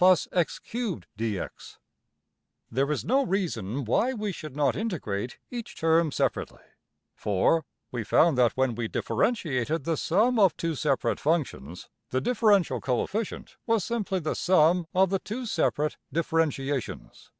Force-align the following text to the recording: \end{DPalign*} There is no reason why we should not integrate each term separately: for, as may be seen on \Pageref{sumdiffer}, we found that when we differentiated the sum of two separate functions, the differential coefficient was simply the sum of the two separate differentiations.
\end{DPalign*} 0.00 1.74
There 2.70 2.90
is 2.90 3.04
no 3.04 3.26
reason 3.26 3.84
why 3.84 4.14
we 4.14 4.32
should 4.32 4.56
not 4.56 4.74
integrate 4.74 5.38
each 5.50 5.76
term 5.76 6.10
separately: 6.10 6.62
for, 7.14 7.58
as 7.58 7.60
may 7.60 7.60
be 7.60 7.62
seen 7.62 7.62
on 7.62 7.62
\Pageref{sumdiffer}, 7.62 7.64
we 7.92 8.04
found 8.32 8.38
that 8.38 8.52
when 8.56 8.74
we 8.74 8.88
differentiated 8.88 9.84
the 9.84 9.98
sum 9.98 10.38
of 10.38 10.56
two 10.56 10.76
separate 10.76 11.20
functions, 11.20 11.90
the 12.08 12.22
differential 12.22 12.80
coefficient 12.80 13.58
was 13.66 13.84
simply 13.84 14.18
the 14.18 14.34
sum 14.34 14.86
of 14.94 15.10
the 15.10 15.18
two 15.18 15.44
separate 15.44 15.98
differentiations. 16.10 17.30